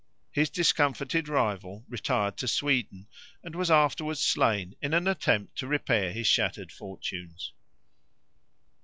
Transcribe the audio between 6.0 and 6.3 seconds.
his